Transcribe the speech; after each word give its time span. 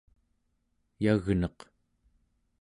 yagneq 1.03 1.59